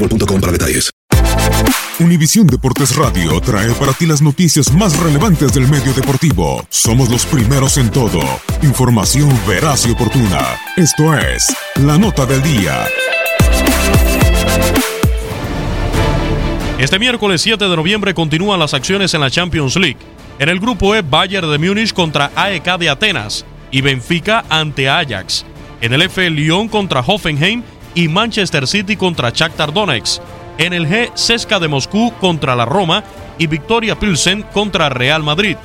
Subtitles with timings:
[0.00, 0.90] boostmobile.com para detalles.
[1.98, 6.64] Univisión Deportes Radio trae para ti las noticias más relevantes del medio deportivo.
[6.70, 8.20] Somos los primeros en todo.
[8.62, 10.40] Información veraz y oportuna.
[10.78, 12.86] Esto es La Nota del Día.
[16.78, 19.98] Este miércoles 7 de noviembre continúan las acciones en la Champions League.
[20.38, 25.44] En el grupo E, Bayern de Múnich contra AEK de Atenas y Benfica ante Ajax.
[25.82, 27.62] En el F, Lyon contra Hoffenheim
[27.94, 30.22] y Manchester City contra Shakhtar Donetsk.
[30.58, 33.02] En el G, Cesca de Moscú contra la Roma
[33.38, 35.56] y Victoria Pilsen contra Real Madrid.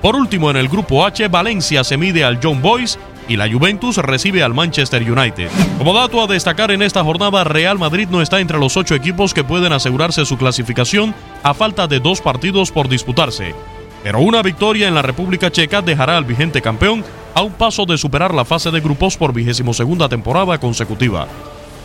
[0.00, 3.96] Por último, en el grupo H, Valencia se mide al John Boys y la Juventus
[3.96, 5.50] recibe al Manchester United.
[5.78, 9.32] Como dato a destacar en esta jornada, Real Madrid no está entre los ocho equipos
[9.32, 13.54] que pueden asegurarse su clasificación a falta de dos partidos por disputarse.
[14.02, 17.02] Pero una victoria en la República Checa dejará al vigente campeón
[17.34, 21.26] a un paso de superar la fase de grupos por vigésimo segunda temporada consecutiva.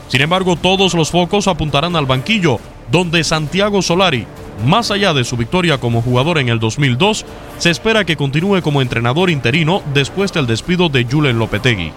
[0.09, 2.59] Sin embargo, todos los focos apuntarán al banquillo,
[2.91, 4.25] donde Santiago Solari,
[4.65, 7.25] más allá de su victoria como jugador en el 2002,
[7.59, 11.91] se espera que continúe como entrenador interino después del despido de Julen Lopetegui.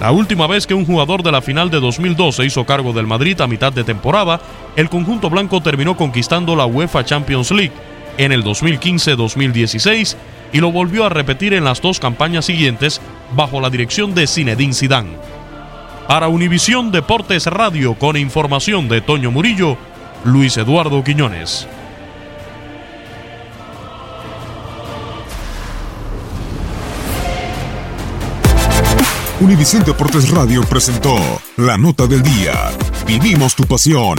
[0.00, 3.06] La última vez que un jugador de la final de 2002 se hizo cargo del
[3.06, 4.40] Madrid a mitad de temporada,
[4.74, 7.72] el conjunto blanco terminó conquistando la UEFA Champions League
[8.16, 10.16] en el 2015-2016
[10.52, 13.00] y lo volvió a repetir en las dos campañas siguientes
[13.36, 15.33] bajo la dirección de Zinedine Zidane.
[16.08, 19.78] Para Univisión Deportes Radio con información de Toño Murillo,
[20.24, 21.66] Luis Eduardo Quiñones.
[29.40, 31.16] Univisión Deportes Radio presentó
[31.56, 32.70] La Nota del Día.
[33.06, 34.18] Vivimos tu pasión.